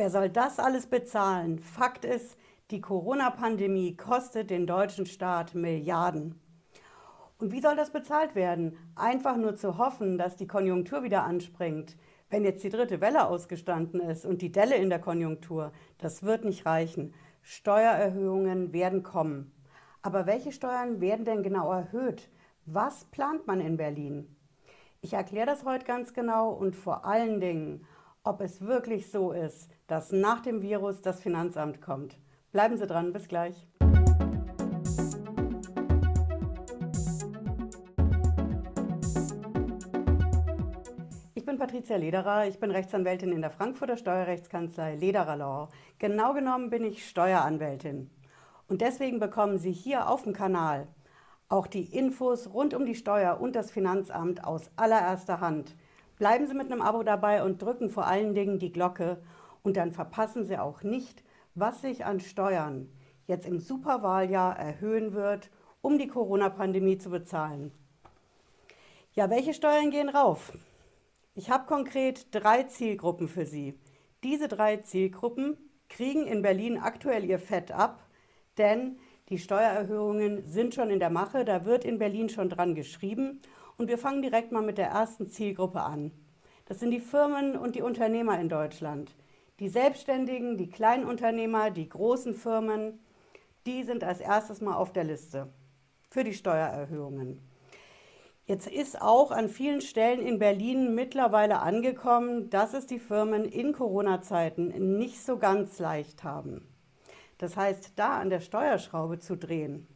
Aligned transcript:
Wer 0.00 0.08
soll 0.08 0.30
das 0.30 0.58
alles 0.58 0.86
bezahlen? 0.86 1.58
Fakt 1.58 2.06
ist, 2.06 2.38
die 2.70 2.80
Corona-Pandemie 2.80 3.98
kostet 3.98 4.48
den 4.48 4.66
deutschen 4.66 5.04
Staat 5.04 5.54
Milliarden. 5.54 6.40
Und 7.36 7.52
wie 7.52 7.60
soll 7.60 7.76
das 7.76 7.92
bezahlt 7.92 8.34
werden? 8.34 8.78
Einfach 8.96 9.36
nur 9.36 9.56
zu 9.56 9.76
hoffen, 9.76 10.16
dass 10.16 10.36
die 10.36 10.46
Konjunktur 10.46 11.02
wieder 11.02 11.24
anspringt. 11.24 11.98
Wenn 12.30 12.44
jetzt 12.44 12.64
die 12.64 12.70
dritte 12.70 13.02
Welle 13.02 13.26
ausgestanden 13.26 14.00
ist 14.00 14.24
und 14.24 14.40
die 14.40 14.50
Delle 14.50 14.76
in 14.76 14.88
der 14.88 15.00
Konjunktur, 15.00 15.70
das 15.98 16.22
wird 16.22 16.46
nicht 16.46 16.64
reichen. 16.64 17.12
Steuererhöhungen 17.42 18.72
werden 18.72 19.02
kommen. 19.02 19.52
Aber 20.00 20.24
welche 20.24 20.52
Steuern 20.52 21.02
werden 21.02 21.26
denn 21.26 21.42
genau 21.42 21.70
erhöht? 21.70 22.30
Was 22.64 23.04
plant 23.04 23.46
man 23.46 23.60
in 23.60 23.76
Berlin? 23.76 24.34
Ich 25.02 25.12
erkläre 25.12 25.44
das 25.44 25.66
heute 25.66 25.84
ganz 25.84 26.14
genau 26.14 26.52
und 26.52 26.74
vor 26.74 27.04
allen 27.04 27.38
Dingen, 27.38 27.86
ob 28.22 28.42
es 28.42 28.60
wirklich 28.60 29.10
so 29.10 29.32
ist, 29.32 29.70
dass 29.86 30.12
nach 30.12 30.40
dem 30.40 30.62
Virus 30.62 31.00
das 31.00 31.20
Finanzamt 31.20 31.80
kommt. 31.80 32.18
Bleiben 32.52 32.76
Sie 32.76 32.86
dran, 32.86 33.12
bis 33.12 33.28
gleich. 33.28 33.66
Ich 41.34 41.46
bin 41.46 41.58
Patricia 41.58 41.96
Lederer, 41.96 42.46
ich 42.46 42.60
bin 42.60 42.70
Rechtsanwältin 42.70 43.32
in 43.32 43.40
der 43.40 43.50
Frankfurter 43.50 43.96
Steuerrechtskanzlei 43.96 44.96
Lederer 44.96 45.36
Law. 45.36 45.68
Genau 45.98 46.34
genommen 46.34 46.70
bin 46.70 46.84
ich 46.84 47.08
Steueranwältin. 47.08 48.10
Und 48.68 48.82
deswegen 48.82 49.18
bekommen 49.18 49.58
Sie 49.58 49.72
hier 49.72 50.08
auf 50.08 50.22
dem 50.22 50.32
Kanal 50.32 50.86
auch 51.48 51.66
die 51.66 51.96
Infos 51.96 52.52
rund 52.52 52.74
um 52.74 52.86
die 52.86 52.94
Steuer 52.94 53.40
und 53.40 53.56
das 53.56 53.72
Finanzamt 53.72 54.44
aus 54.44 54.70
allererster 54.76 55.40
Hand. 55.40 55.74
Bleiben 56.20 56.46
Sie 56.46 56.52
mit 56.52 56.70
einem 56.70 56.82
Abo 56.82 57.02
dabei 57.02 57.42
und 57.42 57.62
drücken 57.62 57.88
vor 57.88 58.06
allen 58.06 58.34
Dingen 58.34 58.58
die 58.58 58.72
Glocke 58.72 59.22
und 59.62 59.78
dann 59.78 59.90
verpassen 59.90 60.44
Sie 60.44 60.58
auch 60.58 60.82
nicht, 60.82 61.24
was 61.54 61.80
sich 61.80 62.04
an 62.04 62.20
Steuern 62.20 62.92
jetzt 63.26 63.46
im 63.46 63.58
Superwahljahr 63.58 64.54
erhöhen 64.54 65.14
wird, 65.14 65.50
um 65.80 65.96
die 65.96 66.08
Corona-Pandemie 66.08 66.98
zu 66.98 67.08
bezahlen. 67.08 67.72
Ja, 69.14 69.30
welche 69.30 69.54
Steuern 69.54 69.90
gehen 69.90 70.10
rauf? 70.10 70.52
Ich 71.34 71.48
habe 71.48 71.64
konkret 71.64 72.26
drei 72.32 72.64
Zielgruppen 72.64 73.26
für 73.26 73.46
Sie. 73.46 73.80
Diese 74.22 74.46
drei 74.46 74.76
Zielgruppen 74.76 75.56
kriegen 75.88 76.26
in 76.26 76.42
Berlin 76.42 76.76
aktuell 76.76 77.24
ihr 77.24 77.38
Fett 77.38 77.72
ab, 77.72 78.02
denn 78.58 78.98
die 79.30 79.38
Steuererhöhungen 79.38 80.44
sind 80.44 80.74
schon 80.74 80.90
in 80.90 81.00
der 81.00 81.08
Mache, 81.08 81.46
da 81.46 81.64
wird 81.64 81.86
in 81.86 81.98
Berlin 81.98 82.28
schon 82.28 82.50
dran 82.50 82.74
geschrieben. 82.74 83.40
Und 83.80 83.88
wir 83.88 83.96
fangen 83.96 84.20
direkt 84.20 84.52
mal 84.52 84.60
mit 84.60 84.76
der 84.76 84.88
ersten 84.88 85.26
Zielgruppe 85.26 85.80
an. 85.80 86.12
Das 86.66 86.80
sind 86.80 86.90
die 86.90 87.00
Firmen 87.00 87.56
und 87.56 87.76
die 87.76 87.80
Unternehmer 87.80 88.38
in 88.38 88.50
Deutschland. 88.50 89.16
Die 89.58 89.70
Selbstständigen, 89.70 90.58
die 90.58 90.68
Kleinunternehmer, 90.68 91.70
die 91.70 91.88
großen 91.88 92.34
Firmen, 92.34 93.00
die 93.64 93.82
sind 93.84 94.04
als 94.04 94.20
erstes 94.20 94.60
mal 94.60 94.76
auf 94.76 94.92
der 94.92 95.04
Liste 95.04 95.48
für 96.10 96.24
die 96.24 96.34
Steuererhöhungen. 96.34 97.40
Jetzt 98.44 98.66
ist 98.66 99.00
auch 99.00 99.30
an 99.30 99.48
vielen 99.48 99.80
Stellen 99.80 100.20
in 100.20 100.38
Berlin 100.38 100.94
mittlerweile 100.94 101.60
angekommen, 101.60 102.50
dass 102.50 102.74
es 102.74 102.86
die 102.86 102.98
Firmen 102.98 103.46
in 103.46 103.72
Corona-Zeiten 103.72 104.98
nicht 104.98 105.24
so 105.24 105.38
ganz 105.38 105.78
leicht 105.78 106.22
haben. 106.22 106.68
Das 107.38 107.56
heißt, 107.56 107.92
da 107.96 108.18
an 108.18 108.28
der 108.28 108.40
Steuerschraube 108.40 109.20
zu 109.20 109.38
drehen, 109.38 109.86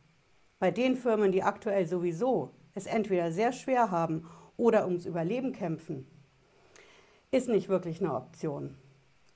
bei 0.59 0.71
den 0.71 0.97
Firmen, 0.97 1.33
die 1.33 1.43
aktuell 1.43 1.85
sowieso 1.85 2.55
es 2.75 2.87
entweder 2.87 3.33
sehr 3.33 3.53
schwer 3.53 3.91
haben 3.91 4.29
oder 4.57 4.87
ums 4.87 5.07
Überleben 5.07 5.53
kämpfen, 5.53 6.07
ist 7.31 7.49
nicht 7.49 7.69
wirklich 7.69 8.01
eine 8.01 8.15
Option. 8.15 8.77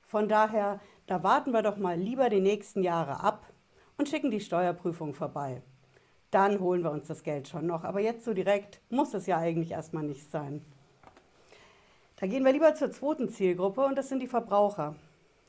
Von 0.03 0.27
daher, 0.27 0.79
da 1.07 1.23
warten 1.23 1.51
wir 1.51 1.61
doch 1.61 1.77
mal 1.77 1.97
lieber 1.97 2.29
die 2.29 2.41
nächsten 2.41 2.81
Jahre 2.81 3.21
ab 3.21 3.45
und 3.97 4.09
schicken 4.09 4.31
die 4.31 4.39
Steuerprüfung 4.39 5.13
vorbei. 5.13 5.61
Dann 6.31 6.59
holen 6.59 6.83
wir 6.83 6.91
uns 6.91 7.07
das 7.07 7.23
Geld 7.23 7.47
schon 7.47 7.65
noch. 7.65 7.83
Aber 7.83 7.99
jetzt 7.99 8.23
so 8.23 8.33
direkt 8.33 8.81
muss 8.89 9.13
es 9.13 9.25
ja 9.25 9.37
eigentlich 9.37 9.71
erstmal 9.71 10.03
nicht 10.03 10.29
sein. 10.29 10.63
Da 12.17 12.27
gehen 12.27 12.43
wir 12.43 12.51
lieber 12.51 12.75
zur 12.75 12.91
zweiten 12.91 13.29
Zielgruppe 13.29 13.85
und 13.85 13.95
das 13.95 14.09
sind 14.09 14.19
die 14.19 14.27
Verbraucher. 14.27 14.95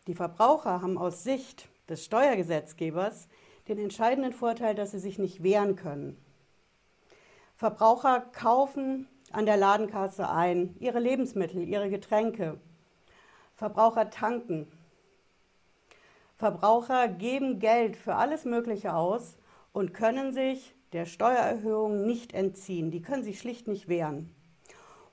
Die 0.07 0.15
Verbraucher 0.15 0.83
haben 0.83 0.99
aus 0.99 1.25
Sicht 1.25 1.69
des 1.89 2.05
Steuergesetzgebers 2.05 3.29
den 3.69 3.79
entscheidenden 3.79 4.33
Vorteil, 4.33 4.75
dass 4.75 4.93
sie 4.93 4.99
sich 4.99 5.19
nicht 5.19 5.43
wehren 5.43 5.77
können. 5.77 6.17
Verbraucher 7.61 8.23
kaufen 8.33 9.07
an 9.33 9.45
der 9.45 9.59
Ladenkasse 9.59 10.31
ein, 10.31 10.75
ihre 10.79 10.99
Lebensmittel, 10.99 11.63
ihre 11.63 11.91
Getränke. 11.91 12.59
Verbraucher 13.55 14.09
tanken. 14.09 14.67
Verbraucher 16.37 17.07
geben 17.09 17.59
Geld 17.59 17.99
für 17.99 18.15
alles 18.15 18.47
Mögliche 18.47 18.95
aus 18.95 19.37
und 19.75 19.93
können 19.93 20.33
sich 20.33 20.75
der 20.95 21.05
Steuererhöhung 21.05 22.07
nicht 22.07 22.33
entziehen. 22.33 22.91
Die 22.91 23.03
können 23.03 23.25
sich 23.25 23.39
schlicht 23.39 23.69
nicht 23.69 23.89
wehren. 23.89 24.35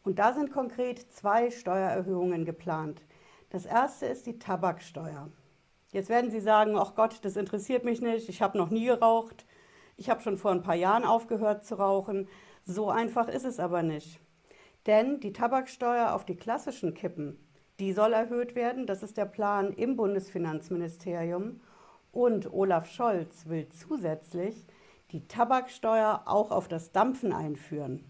Und 0.06 0.18
da 0.18 0.32
sind 0.32 0.54
konkret 0.54 1.12
zwei 1.12 1.52
Steuererhöhungen 1.52 2.46
geplant. 2.46 3.02
Das 3.50 3.66
erste 3.66 4.06
ist 4.06 4.26
die 4.26 4.40
Tabaksteuer. 4.40 5.28
Jetzt 5.92 6.08
werden 6.08 6.32
Sie 6.32 6.40
sagen, 6.40 6.78
ach 6.78 6.96
Gott, 6.96 7.20
das 7.24 7.36
interessiert 7.36 7.84
mich 7.84 8.00
nicht, 8.00 8.30
ich 8.30 8.42
habe 8.42 8.58
noch 8.58 8.70
nie 8.70 8.86
geraucht, 8.86 9.46
ich 9.98 10.10
habe 10.10 10.22
schon 10.22 10.38
vor 10.38 10.52
ein 10.52 10.62
paar 10.62 10.76
Jahren 10.76 11.04
aufgehört 11.04 11.66
zu 11.66 11.76
rauchen. 11.76 12.28
So 12.66 12.90
einfach 12.90 13.28
ist 13.28 13.46
es 13.46 13.60
aber 13.60 13.84
nicht. 13.84 14.20
Denn 14.86 15.20
die 15.20 15.34
Tabaksteuer 15.34 16.14
auf 16.14 16.24
die 16.24 16.38
klassischen 16.38 16.94
Kippen, 16.94 17.38
die 17.80 17.92
soll 17.92 18.14
erhöht 18.14 18.56
werden. 18.56 18.88
Das 18.88 19.04
ist 19.04 19.18
der 19.18 19.26
Plan 19.26 19.74
im 19.74 19.96
Bundesfinanzministerium. 19.96 21.62
Und 22.12 22.54
Olaf 22.54 22.90
Scholz 22.90 23.48
will 23.48 23.68
zusätzlich 23.70 24.66
die 25.12 25.28
Tabaksteuer 25.28 26.24
auch 26.26 26.52
auf 26.52 26.68
das 26.68 26.92
Dampfen 26.92 27.34
einführen. 27.34 28.04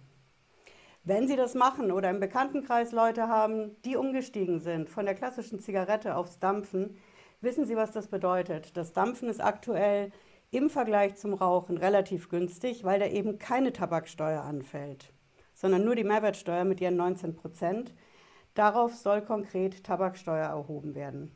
Wenn 1.04 1.28
Sie 1.28 1.36
das 1.36 1.56
machen 1.56 1.92
oder 1.92 2.10
im 2.10 2.20
Bekanntenkreis 2.20 2.92
Leute 2.92 3.28
haben, 3.30 3.76
die 3.86 3.96
umgestiegen 3.96 4.60
sind 4.60 4.90
von 4.90 5.06
der 5.06 5.16
klassischen 5.16 5.60
Zigarette 5.60 6.16
aufs 6.16 6.40
Dampfen, 6.40 6.98
Wissen 7.40 7.66
Sie, 7.66 7.76
was 7.76 7.92
das 7.92 8.08
bedeutet? 8.08 8.76
Das 8.78 8.94
Dampfen 8.94 9.30
ist 9.30 9.42
aktuell 9.44 10.12
im 10.52 10.70
Vergleich 10.70 11.16
zum 11.16 11.34
Rauchen 11.34 11.78
relativ 11.78 12.30
günstig, 12.30 12.84
weil 12.84 13.00
da 13.00 13.08
eben 13.08 13.38
keine 13.38 13.74
Tabaksteuer 13.74 14.42
anfällt, 14.42 15.12
sondern 15.54 15.84
nur 15.84 15.96
die 15.96 16.04
Mehrwertsteuer 16.04 16.64
mit 16.64 16.80
ihren 16.80 16.96
19 16.96 17.36
Prozent. 17.36 17.94
Darauf 18.54 18.96
soll 18.96 19.22
konkret 19.22 19.84
Tabaksteuer 19.84 20.48
erhoben 20.48 20.96
werden. 20.96 21.32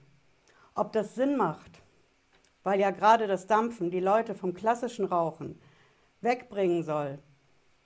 Ob 0.74 0.94
das 0.94 1.16
Sinn 1.16 1.36
macht, 1.36 1.84
weil 2.64 2.80
ja 2.80 2.92
gerade 2.92 3.28
das 3.28 3.48
Dampfen 3.48 3.92
die 3.92 4.00
Leute 4.00 4.34
vom 4.34 4.54
klassischen 4.54 5.06
Rauchen 5.06 5.60
wegbringen 6.22 6.84
soll 6.84 7.20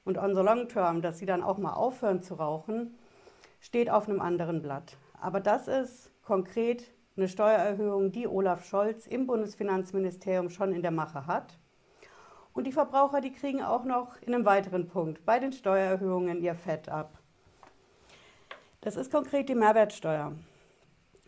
und 0.03 0.17
on 0.17 0.35
the 0.35 0.41
long 0.41 0.67
term, 0.67 1.01
dass 1.01 1.17
sie 1.17 1.25
dann 1.25 1.41
auch 1.41 1.57
mal 1.57 1.73
aufhören 1.73 2.21
zu 2.21 2.35
rauchen, 2.35 2.97
steht 3.59 3.89
auf 3.89 4.07
einem 4.07 4.21
anderen 4.21 4.61
Blatt. 4.61 4.97
Aber 5.19 5.39
das 5.39 5.67
ist 5.67 6.11
konkret 6.21 6.94
eine 7.17 7.27
Steuererhöhung, 7.29 8.11
die 8.11 8.27
Olaf 8.27 8.65
Scholz 8.65 9.07
im 9.07 9.25
Bundesfinanzministerium 9.25 10.49
schon 10.49 10.73
in 10.73 10.81
der 10.81 10.91
Mache 10.91 11.27
hat. 11.27 11.57
Und 12.53 12.67
die 12.67 12.71
Verbraucher, 12.71 13.21
die 13.21 13.31
kriegen 13.31 13.61
auch 13.61 13.85
noch 13.85 14.21
in 14.21 14.33
einem 14.33 14.45
weiteren 14.45 14.87
Punkt 14.87 15.25
bei 15.25 15.39
den 15.39 15.53
Steuererhöhungen 15.53 16.41
ihr 16.41 16.55
Fett 16.55 16.89
ab. 16.89 17.17
Das 18.81 18.95
ist 18.95 19.11
konkret 19.11 19.49
die 19.49 19.55
Mehrwertsteuer. 19.55 20.33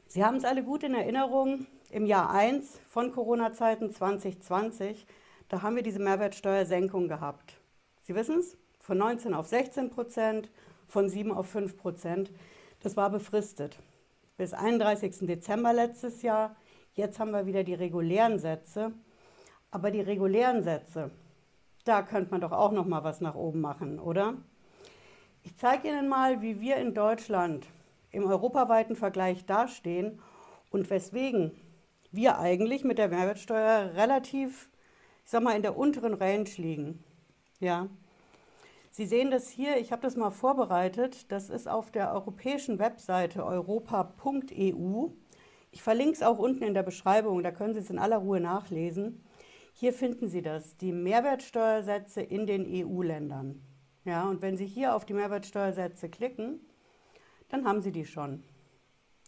Sie 0.07 0.23
haben 0.23 0.37
es 0.37 0.45
alle 0.45 0.63
gut 0.63 0.83
in 0.83 0.93
Erinnerung, 0.93 1.67
im 1.89 2.05
Jahr 2.05 2.31
1 2.31 2.81
von 2.87 3.11
Corona-Zeiten 3.11 3.91
2020, 3.91 5.05
da 5.49 5.61
haben 5.61 5.77
wir 5.77 5.83
diese 5.83 5.99
Mehrwertsteuersenkung 5.99 7.07
gehabt. 7.07 7.57
Sie 8.01 8.13
wissen 8.13 8.39
es, 8.39 8.57
von 8.81 8.97
19 8.97 9.33
auf 9.33 9.47
16 9.47 9.89
Prozent, 9.89 10.49
von 10.87 11.07
7 11.09 11.31
auf 11.31 11.47
5 11.47 11.77
Prozent. 11.77 12.31
Das 12.81 12.97
war 12.97 13.09
befristet 13.09 13.79
bis 14.37 14.53
31. 14.53 15.27
Dezember 15.27 15.73
letztes 15.73 16.21
Jahr. 16.21 16.55
Jetzt 16.93 17.19
haben 17.19 17.31
wir 17.31 17.45
wieder 17.45 17.63
die 17.63 17.73
regulären 17.73 18.39
Sätze. 18.39 18.93
Aber 19.71 19.91
die 19.91 20.01
regulären 20.01 20.63
Sätze, 20.63 21.11
da 21.83 22.01
könnte 22.01 22.31
man 22.31 22.41
doch 22.41 22.53
auch 22.53 22.71
noch 22.71 22.85
mal 22.85 23.03
was 23.03 23.19
nach 23.19 23.35
oben 23.35 23.59
machen, 23.59 23.99
oder? 23.99 24.35
Ich 25.43 25.55
zeige 25.57 25.89
Ihnen 25.89 26.07
mal, 26.07 26.41
wie 26.41 26.61
wir 26.61 26.77
in 26.77 26.93
Deutschland 26.93 27.67
im 28.11 28.25
europaweiten 28.25 28.95
Vergleich 28.95 29.45
dastehen 29.45 30.21
und 30.69 30.89
weswegen 30.89 31.51
wir 32.11 32.39
eigentlich 32.39 32.83
mit 32.83 32.97
der 32.97 33.09
Mehrwertsteuer 33.09 33.91
relativ, 33.95 34.69
ich 35.23 35.31
sag 35.31 35.43
mal, 35.43 35.55
in 35.55 35.61
der 35.61 35.77
unteren 35.77 36.13
Range 36.13 36.49
liegen. 36.57 37.03
Ja. 37.59 37.89
Sie 38.97 39.05
sehen 39.05 39.29
das 39.29 39.47
hier, 39.47 39.77
ich 39.77 39.91
habe 39.91 40.01
das 40.01 40.15
mal 40.15 40.31
vorbereitet. 40.31 41.31
Das 41.31 41.51
ist 41.51 41.67
auf 41.67 41.91
der 41.91 42.11
europäischen 42.13 42.79
Webseite 42.79 43.45
europa.eu. 43.45 45.09
Ich 45.69 45.83
verlinke 45.83 46.13
es 46.13 46.23
auch 46.23 46.39
unten 46.39 46.63
in 46.63 46.73
der 46.73 46.81
Beschreibung, 46.81 47.43
da 47.43 47.51
können 47.51 47.75
Sie 47.75 47.79
es 47.81 47.91
in 47.91 47.99
aller 47.99 48.17
Ruhe 48.17 48.39
nachlesen. 48.39 49.23
Hier 49.73 49.93
finden 49.93 50.27
Sie 50.27 50.41
das, 50.41 50.77
die 50.77 50.93
Mehrwertsteuersätze 50.93 52.23
in 52.23 52.47
den 52.47 52.65
EU-Ländern. 52.67 53.61
Ja, 54.03 54.27
und 54.27 54.41
wenn 54.41 54.57
Sie 54.57 54.65
hier 54.65 54.95
auf 54.95 55.05
die 55.05 55.13
Mehrwertsteuersätze 55.13 56.09
klicken, 56.09 56.59
dann 57.49 57.67
haben 57.67 57.81
Sie 57.81 57.91
die 57.91 58.05
schon. 58.05 58.43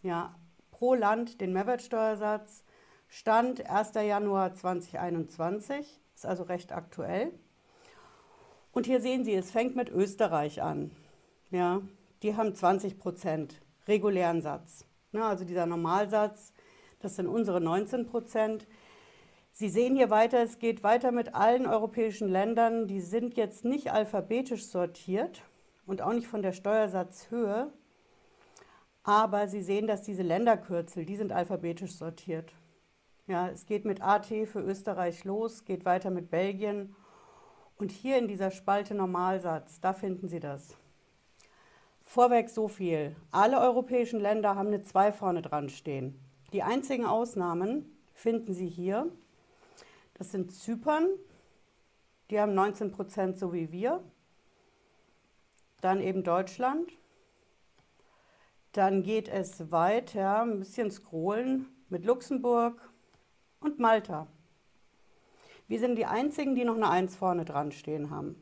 Ja, 0.02 0.34
pro 0.72 0.96
Land 0.96 1.42
den 1.42 1.54
Mehrwertsteuersatz. 1.54 2.64
Stand 3.08 3.70
1. 3.70 3.94
Januar 3.94 4.56
2021, 4.56 6.02
ist 6.16 6.26
also 6.26 6.42
recht 6.42 6.72
aktuell. 6.72 7.34
Und 8.72 8.86
hier 8.86 9.02
sehen 9.02 9.24
Sie, 9.24 9.34
es 9.34 9.52
fängt 9.52 9.76
mit 9.76 9.90
Österreich 9.90 10.62
an. 10.62 10.92
Ja, 11.52 11.82
die 12.22 12.36
haben 12.36 12.54
20 12.54 13.00
Prozent 13.00 13.62
regulären 13.88 14.42
Satz. 14.42 14.86
Na, 15.12 15.30
also 15.30 15.44
dieser 15.46 15.66
Normalsatz, 15.66 16.54
das 17.00 17.16
sind 17.16 17.28
unsere 17.28 17.60
19 17.60 18.06
Prozent. 18.06 18.68
Sie 19.52 19.70
sehen 19.70 19.96
hier 19.96 20.10
weiter, 20.10 20.44
es 20.44 20.60
geht 20.60 20.84
weiter 20.84 21.12
mit 21.12 21.34
allen 21.34 21.66
europäischen 21.66 22.30
Ländern. 22.30 22.88
Die 22.88 23.02
sind 23.02 23.36
jetzt 23.36 23.66
nicht 23.66 23.92
alphabetisch 23.92 24.66
sortiert 24.68 25.44
und 25.86 26.02
auch 26.02 26.14
nicht 26.14 26.28
von 26.28 26.44
der 26.44 26.54
Steuersatzhöhe. 26.54 27.74
Aber 29.04 29.48
Sie 29.48 29.62
sehen, 29.62 29.88
dass 29.88 30.04
diese 30.04 30.22
Länderkürzel, 30.22 31.06
die 31.06 31.16
sind 31.16 31.32
alphabetisch 31.32 31.94
sortiert. 31.94 32.54
Ja, 33.26 33.50
es 33.50 33.66
geht 33.66 33.86
mit 33.86 34.02
AT 34.02 34.28
für 34.28 34.60
Österreich 34.60 35.24
los, 35.24 35.66
geht 35.66 35.86
weiter 35.86 36.12
mit 36.12 36.30
Belgien. 36.30 36.96
Und 37.80 37.94
hier 37.94 38.18
in 38.18 38.28
dieser 38.28 38.52
Spalte 38.52 38.94
Normalsatz, 38.94 39.80
da 39.80 39.94
finden 39.94 40.28
Sie 40.28 40.42
das. 40.42 40.76
Vorweg 42.04 42.50
so 42.50 42.68
viel. 42.68 43.16
Alle 43.32 43.62
europäischen 43.62 44.20
Länder 44.20 44.56
haben 44.56 44.68
eine 44.68 44.82
2 44.82 45.14
vorne 45.14 45.42
dran 45.42 45.70
stehen. 45.70 46.20
Die 46.52 46.62
einzigen 46.62 47.06
Ausnahmen 47.06 47.98
finden 48.14 48.54
Sie 48.54 48.68
hier. 48.68 49.10
Das 50.16 50.32
sind 50.32 50.52
Zypern, 50.52 51.08
die 52.30 52.40
haben 52.42 52.54
19 52.54 52.92
Prozent 52.92 53.40
so 53.40 53.54
wie 53.54 53.72
wir. 53.72 54.04
Dann 55.80 56.02
eben 56.02 56.26
Deutschland. 56.26 56.92
Dann 58.74 59.04
geht 59.04 59.30
es 59.30 59.72
weiter, 59.72 60.42
ein 60.42 60.60
bisschen 60.60 60.92
scrollen, 60.92 61.68
mit 61.88 62.04
Luxemburg 62.04 62.92
und 63.62 63.80
Malta. 63.80 64.28
Wir 65.70 65.80
sind 65.80 65.98
die 65.98 66.08
einzigen, 66.08 66.56
die 66.56 66.66
noch 66.66 66.78
eine 66.78 66.90
1 66.90 67.16
vorne 67.16 67.46
dran 67.46 67.72
stehen 67.72 68.10
haben. 68.10 68.36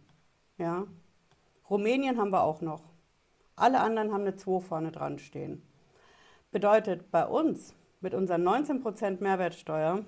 Ja. 0.57 0.87
Rumänien 1.69 2.17
haben 2.17 2.31
wir 2.31 2.41
auch 2.41 2.61
noch. 2.61 2.93
Alle 3.57 3.81
anderen 3.81 4.13
haben 4.13 4.21
eine 4.21 4.37
2 4.37 4.61
vorne 4.61 4.93
dran 4.93 5.19
stehen. 5.19 5.61
Bedeutet, 6.51 7.11
bei 7.11 7.27
uns 7.27 7.75
mit 7.99 8.13
unseren 8.13 8.47
19% 8.47 9.21
Mehrwertsteuer 9.21 10.05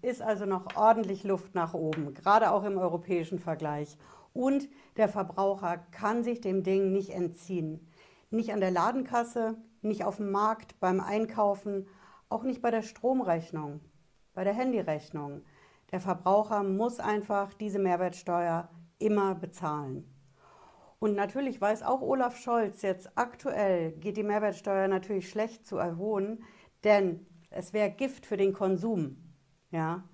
ist 0.00 0.22
also 0.22 0.46
noch 0.46 0.76
ordentlich 0.76 1.24
Luft 1.24 1.54
nach 1.54 1.74
oben, 1.74 2.14
gerade 2.14 2.52
auch 2.52 2.64
im 2.64 2.78
europäischen 2.78 3.38
Vergleich. 3.38 3.98
Und 4.32 4.66
der 4.96 5.10
Verbraucher 5.10 5.76
kann 5.90 6.24
sich 6.24 6.40
dem 6.40 6.62
Ding 6.62 6.90
nicht 6.90 7.10
entziehen. 7.10 7.86
Nicht 8.30 8.50
an 8.54 8.60
der 8.60 8.70
Ladenkasse, 8.70 9.58
nicht 9.82 10.04
auf 10.04 10.16
dem 10.16 10.30
Markt, 10.30 10.80
beim 10.80 11.00
Einkaufen, 11.00 11.86
auch 12.30 12.44
nicht 12.44 12.62
bei 12.62 12.70
der 12.70 12.80
Stromrechnung, 12.80 13.80
bei 14.32 14.42
der 14.42 14.54
Handyrechnung. 14.54 15.42
Der 15.92 16.00
Verbraucher 16.00 16.62
muss 16.62 17.00
einfach 17.00 17.52
diese 17.54 17.78
Mehrwertsteuer 17.78 18.68
immer 18.98 19.34
bezahlen. 19.34 20.04
Und 21.00 21.16
natürlich 21.16 21.60
weiß 21.60 21.82
auch 21.82 22.02
Olaf 22.02 22.36
Scholz 22.36 22.82
jetzt 22.82 23.10
aktuell, 23.16 23.92
geht 23.92 24.18
die 24.18 24.22
Mehrwertsteuer 24.22 24.86
natürlich 24.86 25.30
schlecht 25.30 25.66
zu 25.66 25.78
erhöhen, 25.78 26.44
denn 26.84 27.26
es 27.48 27.72
wäre 27.72 27.90
Gift 27.90 28.26
für 28.26 28.36
den 28.36 28.52
Konsum. 28.52 29.16
Ja? 29.70 30.04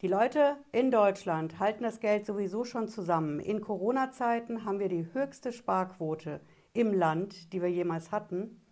Die 0.00 0.08
Leute 0.08 0.56
in 0.70 0.92
Deutschland 0.92 1.58
halten 1.58 1.82
das 1.82 1.98
Geld 1.98 2.24
sowieso 2.24 2.64
schon 2.64 2.86
zusammen. 2.86 3.40
In 3.40 3.60
Corona-Zeiten 3.60 4.64
haben 4.64 4.78
wir 4.78 4.88
die 4.88 5.12
höchste 5.12 5.52
Sparquote 5.52 6.40
im 6.72 6.94
Land, 6.94 7.52
die 7.52 7.60
wir 7.60 7.68
jemals 7.68 8.12
hatten. 8.12 8.62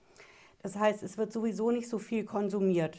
Das 0.63 0.79
heißt, 0.79 1.03
es 1.03 1.19
wird 1.19 1.33
sowieso 1.33 1.73
nicht 1.73 1.89
so 1.89 1.99
viel 1.99 2.25
konsumiert. 2.25 2.99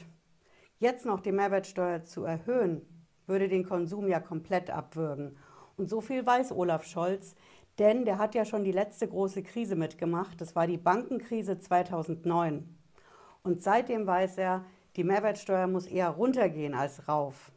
Jetzt 0.78 1.06
noch 1.06 1.22
die 1.22 1.32
Mehrwertsteuer 1.32 2.04
zu 2.04 2.26
erhöhen, 2.26 2.82
würde 3.28 3.48
den 3.48 3.68
Konsum 3.68 4.08
ja 4.08 4.20
komplett 4.20 4.70
abwürgen. 4.70 5.38
Und 5.76 5.90
so 5.90 6.02
viel 6.02 6.26
weiß 6.26 6.52
Olaf 6.54 6.86
Scholz, 6.86 7.36
denn 7.78 8.06
der 8.06 8.18
hat 8.18 8.34
ja 8.34 8.46
schon 8.46 8.64
die 8.64 8.72
letzte 8.72 9.08
große 9.08 9.44
Krise 9.44 9.76
mitgemacht. 9.76 10.42
Das 10.42 10.56
war 10.56 10.66
die 10.66 10.78
Bankenkrise 10.78 11.60
2009. 11.60 12.76
Und 13.44 13.62
seitdem 13.62 14.08
weiß 14.08 14.40
er, 14.40 14.66
die 14.96 15.04
Mehrwertsteuer 15.04 15.68
muss 15.68 15.86
eher 15.86 16.10
runtergehen 16.10 16.74
als 16.74 17.08
rauf. 17.08 17.52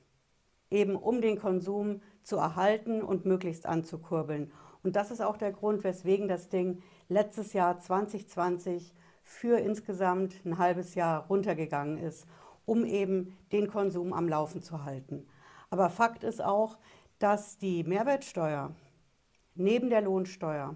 Eben 0.71 0.95
um 0.95 1.23
den 1.23 1.39
Konsum 1.39 2.03
zu 2.23 2.37
erhalten 2.37 3.03
und 3.03 3.25
möglichst 3.25 3.65
anzukurbeln. 3.67 4.53
Und 4.83 4.97
das 4.97 5.11
ist 5.11 5.23
auch 5.23 5.39
der 5.39 5.53
Grund, 5.53 5.85
weswegen 5.85 6.29
das 6.29 6.49
Ding 6.49 6.83
letztes 7.09 7.55
Jahr 7.55 7.79
2020 7.79 8.95
für 9.23 9.59
insgesamt 9.59 10.45
ein 10.45 10.59
halbes 10.59 10.95
Jahr 10.95 11.27
runtergegangen 11.27 11.99
ist, 11.99 12.27
um 12.67 12.85
eben 12.85 13.37
den 13.53 13.69
Konsum 13.69 14.13
am 14.13 14.29
Laufen 14.29 14.63
zu 14.63 14.85
halten. 14.85 15.27
Aber 15.71 15.89
Fakt 15.89 16.25
ist 16.25 16.43
auch, 16.43 16.77
dass 17.19 17.59
die 17.59 17.85
Mehrwertsteuer 17.85 18.75
neben 19.55 19.91
der 19.91 20.03
Lohnsteuer 20.03 20.75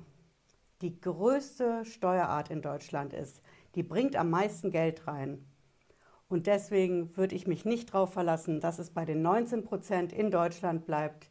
die 0.81 1.01
größte 1.01 1.85
Steuerart 1.85 2.51
in 2.51 2.63
Deutschland 2.63 3.13
ist. 3.13 3.43
Die 3.75 3.83
bringt 3.83 4.17
am 4.17 4.31
meisten 4.31 4.71
Geld 4.71 5.07
rein. 5.07 5.45
Und 6.29 6.47
deswegen 6.47 7.17
würde 7.17 7.35
ich 7.35 7.47
mich 7.47 7.65
nicht 7.65 7.93
darauf 7.93 8.13
verlassen, 8.13 8.61
dass 8.61 8.79
es 8.79 8.91
bei 8.91 9.05
den 9.05 9.23
19 9.23 9.65
Prozent 9.65 10.13
in 10.13 10.31
Deutschland 10.31 10.87
bleibt, 10.87 11.31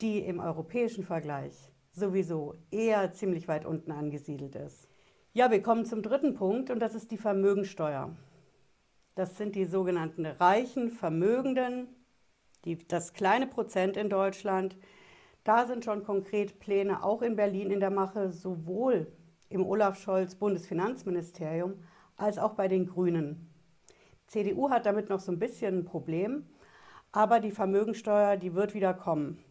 die 0.00 0.18
im 0.20 0.40
europäischen 0.40 1.04
Vergleich 1.04 1.72
sowieso 1.92 2.54
eher 2.70 3.12
ziemlich 3.12 3.48
weit 3.48 3.66
unten 3.66 3.90
angesiedelt 3.90 4.54
ist. 4.54 4.88
Ja, 5.32 5.50
wir 5.50 5.62
kommen 5.62 5.84
zum 5.84 6.02
dritten 6.02 6.34
Punkt 6.34 6.70
und 6.70 6.80
das 6.80 6.94
ist 6.94 7.10
die 7.10 7.18
Vermögensteuer. 7.18 8.16
Das 9.14 9.36
sind 9.36 9.54
die 9.54 9.64
sogenannten 9.64 10.26
reichen 10.26 10.90
Vermögenden, 10.90 11.88
die, 12.64 12.76
das 12.86 13.12
kleine 13.12 13.46
Prozent 13.46 13.96
in 13.96 14.10
Deutschland, 14.10 14.76
da 15.44 15.66
sind 15.66 15.84
schon 15.84 16.04
konkret 16.04 16.60
Pläne 16.60 17.02
auch 17.02 17.22
in 17.22 17.36
Berlin 17.36 17.70
in 17.70 17.80
der 17.80 17.90
Mache, 17.90 18.30
sowohl 18.30 19.06
im 19.48 19.66
Olaf 19.66 19.98
Scholz 19.98 20.34
Bundesfinanzministerium 20.34 21.74
als 22.16 22.38
auch 22.38 22.54
bei 22.54 22.68
den 22.68 22.86
Grünen. 22.86 23.50
CDU 24.26 24.70
hat 24.70 24.86
damit 24.86 25.08
noch 25.08 25.20
so 25.20 25.32
ein 25.32 25.38
bisschen 25.38 25.78
ein 25.78 25.84
Problem, 25.84 26.46
aber 27.10 27.40
die 27.40 27.50
Vermögensteuer, 27.50 28.36
die 28.36 28.54
wird 28.54 28.74
wieder 28.74 28.94
kommen. 28.94 29.42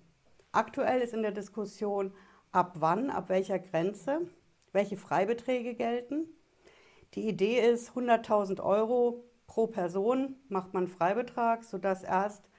Aktuell 0.52 1.02
ist 1.02 1.14
in 1.14 1.22
der 1.22 1.32
Diskussion, 1.32 2.14
ab 2.52 2.76
wann, 2.80 3.10
ab 3.10 3.30
welcher 3.30 3.60
Grenze, 3.60 4.22
welche 4.72 4.98
Freibeträge 4.98 5.76
gelten. 5.76 6.28
Die 7.16 7.28
Idee 7.28 7.60
ist, 7.60 7.92
100.000 7.92 8.62
Euro 8.62 9.26
pro 9.48 9.68
Person 9.68 10.36
macht 10.48 10.74
man 10.74 10.88
Freibetrag, 10.88 11.64
sodass 11.64 12.04
erst 12.04 12.50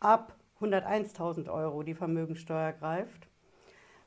ab 0.00 0.36
101.000 0.60 1.50
Euro 1.50 1.82
die 1.82 1.94
Vermögensteuer 1.94 2.72
greift. 2.72 3.28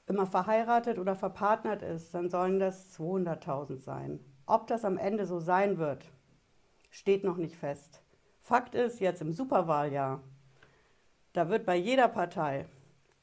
Wenn 0.06 0.16
man 0.18 0.28
verheiratet 0.28 1.00
oder 1.00 1.16
verpartnert 1.16 1.82
ist, 1.82 2.14
dann 2.14 2.30
sollen 2.30 2.60
das 2.60 2.98
200.000 2.98 3.80
sein. 3.80 4.20
Ob 4.46 4.68
das 4.68 4.84
am 4.84 4.98
Ende 4.98 5.26
so 5.26 5.40
sein 5.40 5.78
wird, 5.78 6.06
steht 6.90 7.24
noch 7.24 7.38
nicht 7.38 7.56
fest. 7.56 8.02
Fakt 8.42 8.76
ist, 8.76 9.00
jetzt 9.00 9.22
im 9.22 9.32
Superwahljahr, 9.32 10.22
da 11.34 11.50
wird 11.50 11.66
bei 11.66 11.76
jeder 11.76 12.08
Partei 12.10 12.66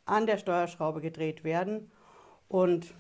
an 0.06 0.26
der 0.26 0.38
Steuerschraube 0.38 1.00
gedreht 1.00 1.44
werden 1.44 1.90
und 2.48 2.94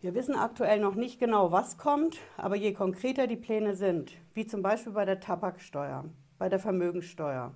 wir 0.00 0.14
wissen 0.14 0.34
aktuell 0.34 0.78
noch 0.78 0.94
nicht 0.94 1.18
genau, 1.18 1.52
was 1.52 1.78
kommt, 1.78 2.18
aber 2.36 2.56
je 2.56 2.74
konkreter 2.74 3.26
die 3.26 3.36
Pläne 3.36 3.74
sind, 3.74 4.12
wie 4.34 4.46
zum 4.46 4.60
Beispiel 4.60 4.92
bei 4.92 5.06
der 5.06 5.20
Tabaksteuer, 5.20 6.04
bei 6.38 6.50
der 6.50 6.58
Vermögenssteuer, 6.58 7.54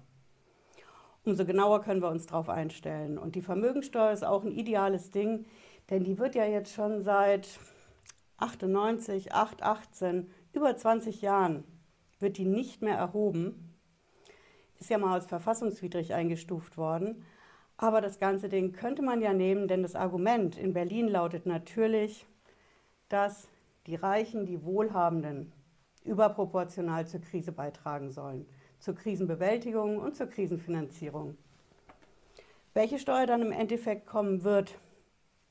umso 1.25 1.45
genauer 1.45 1.83
können 1.83 2.03
wir 2.03 2.11
uns 2.11 2.27
darauf 2.27 2.49
einstellen. 2.49 3.19
Und 3.19 3.35
die 3.35 3.43
Vermögensteuer 3.43 4.13
ist 4.13 4.25
auch 4.25 4.45
ein 4.45 4.53
ideales 4.53 5.11
Ding, 5.11 5.47
denn 5.91 6.05
die 6.05 6.19
wird 6.19 6.35
ja 6.35 6.45
jetzt 6.45 6.73
schon 6.73 7.03
seit 7.03 7.49
98, 8.39 9.33
8, 9.33 9.63
18, 9.63 10.31
über 10.53 10.77
20 10.77 11.21
Jahren 11.23 11.65
wird 12.19 12.39
die 12.39 12.45
nicht 12.45 12.83
mehr 12.83 12.97
erhoben. 12.97 13.77
Ist 14.79 14.91
ja 14.91 14.99
mal 14.99 15.15
als 15.15 15.27
verfassungswidrig 15.27 16.15
eingestuft 16.15 16.77
worden. 16.77 17.25
Aber 17.77 18.01
das 18.01 18.19
ganze 18.19 18.49
Ding 18.49 18.73
könnte 18.73 19.03
man 19.03 19.23
ja 19.23 19.33
nehmen, 19.33 19.69
denn 19.69 19.83
das 19.83 19.95
Argument 19.95 20.59
in 20.59 20.75
Berlin 20.75 21.09
lautet 21.09 21.47
natürlich, 21.47 22.27
dass 23.09 23.49
die 23.87 23.95
Reichen, 23.95 24.45
die 24.45 24.63
Wohlhabenden 24.65 25.53
überproportional 26.05 27.07
zur 27.07 27.21
Krise 27.21 27.53
beitragen 27.53 28.11
sollen 28.11 28.47
zur 28.81 28.95
Krisenbewältigung 28.95 29.99
und 29.99 30.17
zur 30.17 30.27
Krisenfinanzierung. 30.27 31.37
Welche 32.75 32.99
Steuer 32.99 33.27
dann 33.27 33.43
im 33.43 33.53
Endeffekt 33.53 34.07
kommen 34.07 34.43
wird, 34.43 34.79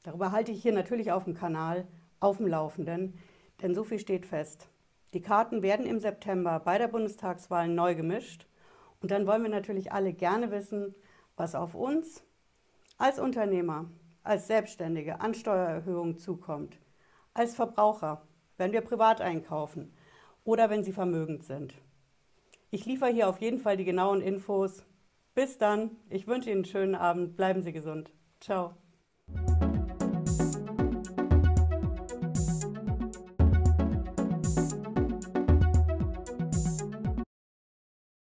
darüber 0.04 0.32
halte 0.32 0.52
ich 0.52 0.62
hier 0.62 0.74
natürlich 0.74 1.12
auf 1.12 1.24
dem 1.24 1.34
Kanal 1.34 1.88
auf 2.20 2.38
dem 2.38 2.48
Laufenden, 2.48 3.18
denn 3.62 3.74
so 3.74 3.84
viel 3.84 4.00
steht 4.00 4.26
fest. 4.26 4.70
Die 5.14 5.22
Karten 5.22 5.62
werden 5.62 5.86
im 5.86 6.00
September 6.00 6.60
bei 6.60 6.78
der 6.78 6.88
Bundestagswahl 6.88 7.68
neu 7.68 7.96
gemischt 7.96 8.48
und 9.02 9.12
dann 9.12 9.26
wollen 9.26 9.44
wir 9.44 9.50
natürlich 9.50 9.92
alle 9.92 10.14
gerne 10.14 10.52
wissen, 10.52 10.94
was 11.36 11.56
auf 11.56 11.76
uns 11.76 12.24
als 12.98 13.20
Unternehmer, 13.20 13.90
als 14.24 14.48
Selbstständige 14.48 15.22
an 15.22 15.34
Steuererhöhungen 15.34 16.18
zukommt, 16.18 16.78
als 17.34 17.56
Verbraucher, 17.56 18.22
wenn 18.58 18.74
wir 18.74 18.82
privat 18.82 19.22
einkaufen 19.22 19.94
oder 20.44 20.70
wenn 20.70 20.84
Sie 20.84 20.92
vermögend 20.92 21.44
sind. 21.44 21.74
Ich 22.72 22.86
liefere 22.86 23.10
hier 23.12 23.28
auf 23.30 23.42
jeden 23.42 23.60
Fall 23.60 23.78
die 23.78 23.86
genauen 23.86 24.22
Infos. 24.22 24.86
Bis 25.34 25.58
dann. 25.58 25.92
Ich 26.10 26.28
wünsche 26.28 26.50
Ihnen 26.50 26.60
einen 26.60 26.66
schönen 26.66 26.96
Abend. 26.96 27.36
Bleiben 27.36 27.64
Sie 27.64 27.72
gesund. 27.72 28.12
Ciao. 28.40 28.76